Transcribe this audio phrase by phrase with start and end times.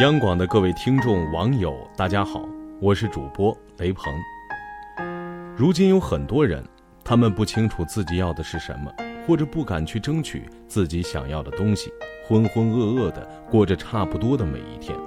[0.00, 2.44] 央广的各位听众、网友，大家好，
[2.80, 4.12] 我是主播雷鹏。
[5.56, 6.64] 如今有很多人，
[7.04, 8.92] 他们不清楚自己要的是什么，
[9.24, 11.92] 或者不敢去争取自己想要的东西，
[12.26, 14.98] 浑浑噩噩的过着差不多的每一天，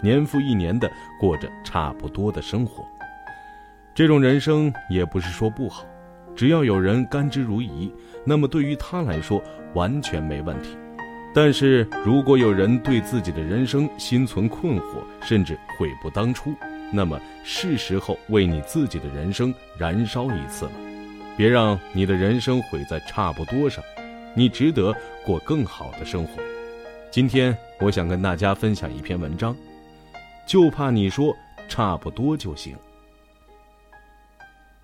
[0.00, 2.86] 年复一年的过着差不多的生活。
[3.96, 5.84] 这种人生也不是说不好，
[6.36, 7.90] 只要有人甘之如饴，
[8.24, 9.42] 那么对于他来说
[9.74, 10.78] 完全没问题。
[11.36, 16.54] 但是如果有人对自己的人生心存困惑，甚至悔不当初，
[16.90, 20.70] 那么是时候为你自己的人生燃烧一次了。
[21.36, 23.84] 别让你的人生毁在差不多上，
[24.34, 26.42] 你值得过更好的生活。
[27.10, 29.54] 今天我想跟大家分享一篇文章，
[30.46, 31.36] 就怕你说
[31.68, 32.74] 差不多就行。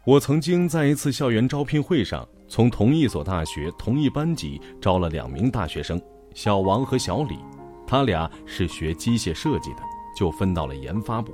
[0.05, 5.99] 我曾经在一次校园招聘会上，从同一所大学同一班级招了两名大学生。
[6.35, 7.39] 小王和小李，
[7.87, 9.83] 他俩是学机械设计的，
[10.17, 11.33] 就分到了研发部。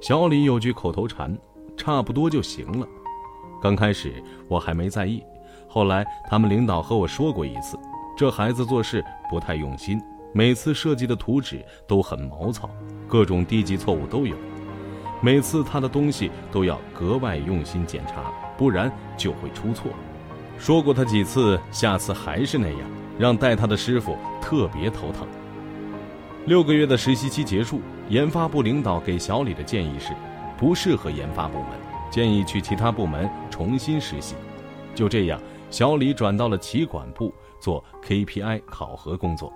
[0.00, 1.36] 小李有句口头禅
[1.76, 2.86] ：“差不多就行了。”
[3.62, 5.22] 刚开始我还没在意，
[5.68, 7.78] 后来他们领导和我说过一次，
[8.16, 10.00] 这孩子做事不太用心，
[10.32, 12.68] 每次设计的图纸都很毛糙，
[13.06, 14.34] 各种低级错误都有，
[15.20, 19.92] 每次他的东西都要格外用心检查，不然就会出错。
[20.58, 22.80] 说过他几次，下次还是那样。
[23.18, 25.26] 让带他的师傅特别头疼。
[26.46, 30.12] 六个月的实习期结束，研发部领导给小李的建议是，
[30.58, 31.68] 不适合研发部门，
[32.10, 34.34] 建议去其他部门重新实习。
[34.94, 35.40] 就这样，
[35.70, 39.52] 小李转到了企管部做 KPI 考核工作。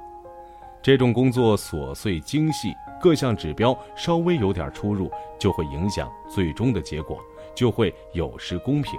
[0.80, 7.18] 这种工作琐碎精细，各项指标稍微有点出入，就会影响最终的结果，
[7.56, 8.92] 就会有失公平。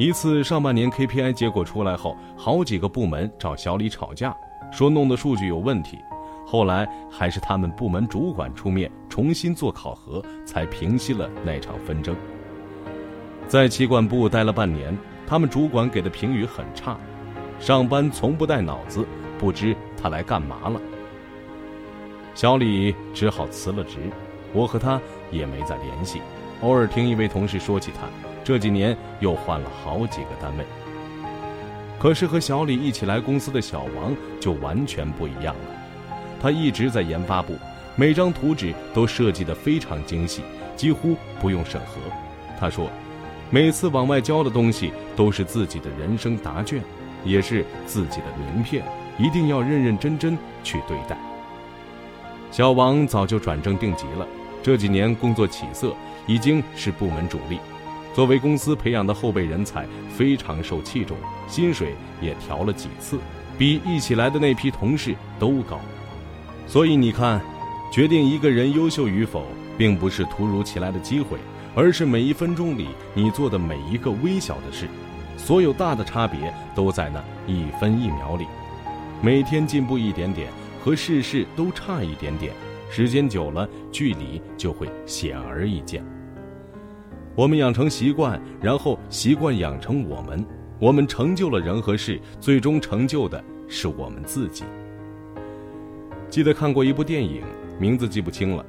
[0.00, 4.34] 一次上半年 KPI 结果出来后，好几个部门找小李吵架，
[4.72, 5.98] 说弄的数据有问题。
[6.46, 12.16] 后来还是他们部门主管出面重新做考核，才平息了那场纷争。
[13.46, 16.96] 在企管部待了半年，他们主管给的评语很差，
[17.58, 19.06] 上班从不带脑子，
[19.38, 20.80] 不知他来干嘛了。
[22.34, 23.98] 小李只好辞了职，
[24.54, 24.98] 我和他
[25.30, 26.22] 也没再联系，
[26.62, 28.08] 偶尔听一位同事说起他。
[28.42, 30.64] 这几年又换了好几个单位，
[31.98, 35.76] 可是和小李一起来公司的小王就完全不一样了。
[36.40, 37.54] 他一直在研发部，
[37.96, 40.42] 每张图纸都设计得非常精细，
[40.74, 42.00] 几乎不用审核。
[42.58, 42.88] 他说，
[43.50, 46.82] 每次往外交的东西都是自己的人生答卷，
[47.24, 48.82] 也是自己的名片，
[49.18, 51.16] 一定要认认真真去对待。
[52.50, 54.26] 小王早就转正定级了，
[54.62, 55.94] 这几年工作起色，
[56.26, 57.60] 已经是部门主力。
[58.14, 61.16] 作为公司培养的后备人才，非常受器重，
[61.46, 63.18] 薪水也调了几次，
[63.56, 65.80] 比一起来的那批同事都高。
[66.66, 67.40] 所以你看，
[67.92, 69.46] 决定一个人优秀与否，
[69.78, 71.38] 并不是突如其来的机会，
[71.74, 74.88] 而是每一分钟里你做的每一个微小的事。
[75.36, 78.46] 所有大的差别都在那一分一秒里。
[79.22, 80.48] 每天进步一点点，
[80.84, 82.52] 和事事都差一点点，
[82.90, 86.04] 时间久了，距离就会显而易见。
[87.40, 90.44] 我们养成习惯，然后习惯养成我们。
[90.78, 94.62] 我们成就了人和事，最终成就的是我们自己。
[96.28, 97.40] 记得看过一部电影，
[97.78, 98.62] 名字记不清了，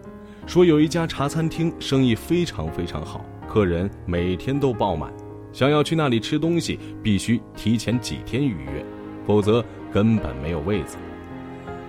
[0.47, 5.11] 说有一家茶餐厅生意非常非常好，客人每天都爆满，
[5.51, 8.85] 想要去那里吃东西，必须提前几天预约，
[9.27, 9.61] 否则
[9.91, 10.95] 根本没有位子。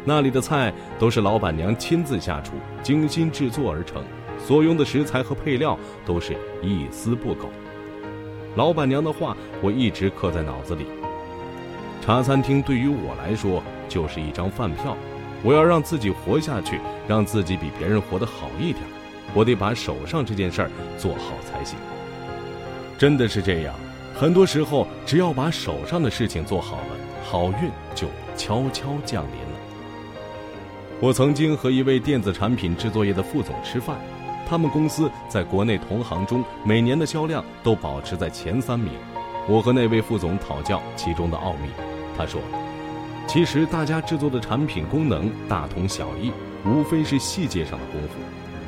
[0.05, 4.03] 那里的菜都是老板娘亲自下厨，精心制作而成。
[4.47, 7.49] 所用的食材和配料都是一丝不苟。
[8.55, 10.87] 老板娘的话我一直刻在脑子里。
[12.05, 14.97] 茶餐厅对于我来说就是一张饭票，
[15.43, 18.85] 我要让自己活下去，让自己比别人活得好一点，
[19.35, 21.79] 我得把手上这件事儿做好才行。
[22.99, 23.75] 真的是这样，
[24.15, 29.59] 很多时候只要把手上的事情做好了，好运就悄悄降临了。
[31.01, 33.97] 我曾经和一位电子产品制作业的副总吃饭。
[34.53, 38.93] 他们公司在国内同行中每年的销量都保持在前三名。
[39.49, 41.71] 我和那位副总讨教其中的奥秘，
[42.15, 42.39] 他说
[43.27, 46.31] ：“其实大家制作的产品功能大同小异，
[46.67, 48.19] 无非是细节上的功夫，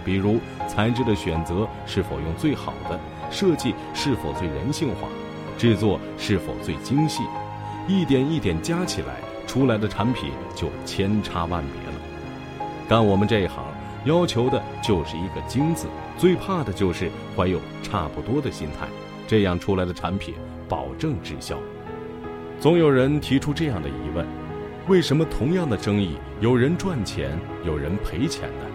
[0.06, 2.98] 比如材质的选择是否用最好的，
[3.30, 5.06] 设计是否最人性化，
[5.58, 7.22] 制作是否最精细，
[7.86, 9.16] 一点一点加起来，
[9.46, 12.68] 出来的产品就千差万别了。
[12.88, 13.62] 干我们这一行。”
[14.04, 15.86] 要求的就是一个“精”字，
[16.18, 18.86] 最怕的就是怀有差不多的心态，
[19.26, 20.34] 这样出来的产品
[20.68, 21.58] 保证滞销。
[22.60, 24.26] 总有人提出这样的疑问：
[24.88, 28.66] 为什么同样的生意，有人赚钱，有人赔钱呢？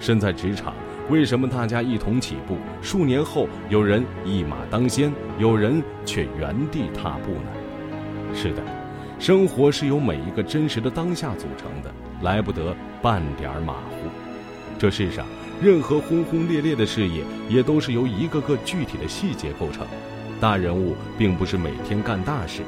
[0.00, 0.74] 身在职场，
[1.08, 8.34] 为什么大家一同起步，数年后有人一马当先，有人却原地踏步呢？
[8.34, 8.62] 是的，
[9.18, 11.92] 生活是由每一个真实的当下组成的，
[12.22, 14.08] 来不得半点马虎。
[14.82, 15.24] 这世上，
[15.62, 19.86] 任何轰轰烈烈的事业，也都是由一个个具体的细节构成。
[20.40, 22.62] 大人物并不是每天干大事。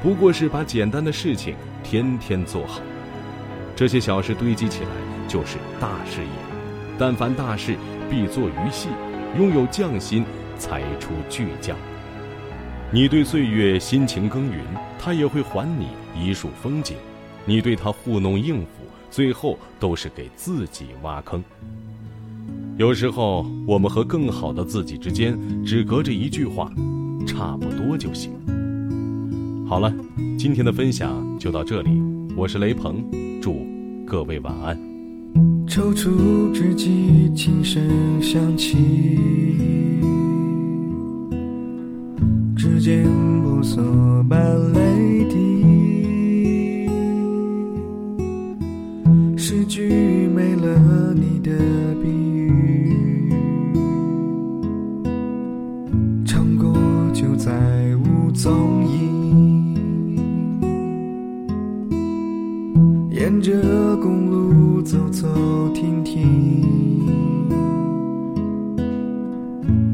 [0.00, 2.80] 不过是把简单的事情天天做好，
[3.74, 4.90] 这些小事堆积起来
[5.26, 6.28] 就是大事业。
[6.96, 7.74] 但凡大事，
[8.08, 8.88] 必作于细，
[9.36, 10.24] 拥有匠心，
[10.56, 11.76] 才出巨匠。
[12.92, 14.60] 你对岁月辛勤耕耘，
[15.00, 16.94] 他也会还你一束风景；
[17.44, 21.42] 你对他糊弄应付，最后都是给自己挖坑。
[22.76, 26.70] 有时候，我们和更好的自己之间只隔着一句话，
[27.26, 28.32] 差不多就行。
[29.66, 29.92] 好了，
[30.38, 31.90] 今天的分享就到这里。
[32.36, 33.02] 我是雷鹏，
[33.40, 33.66] 祝
[34.06, 34.78] 各位晚安。
[35.66, 37.82] 踌躇之际，轻声
[38.22, 38.76] 响起，
[42.56, 43.04] 指尖
[43.42, 43.82] 婆娑
[63.36, 63.52] 沿着
[63.96, 65.28] 公路走走
[65.74, 66.22] 停停，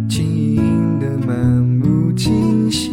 [0.08, 0.24] 轻
[0.54, 2.88] 盈的漫不经心，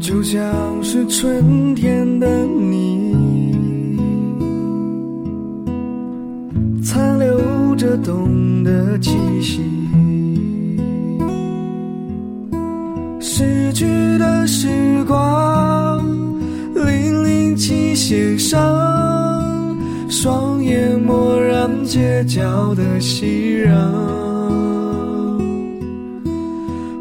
[0.00, 0.42] 就像
[0.82, 3.14] 是春天的你，
[6.82, 9.10] 残留着冬的气
[9.42, 9.60] 息，
[13.20, 13.84] 逝去
[14.16, 15.55] 的时光。
[17.56, 18.60] 起线上，
[20.08, 23.72] 双眼蓦然街角的熙攘，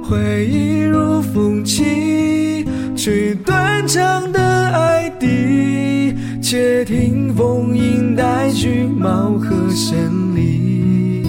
[0.02, 2.66] 回忆如风起，
[2.96, 11.24] 吹断肠的爱笛，且听风吟带羽毛和声里，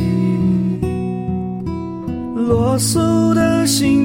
[2.34, 3.95] 落俗的心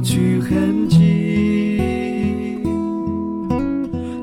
[0.00, 1.78] 去痕迹，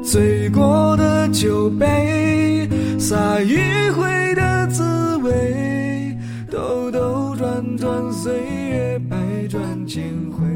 [0.04, 6.18] 醉过的酒杯，洒余晖的滋味，
[6.50, 8.34] 兜兜转转，岁
[8.70, 10.47] 月百转千回。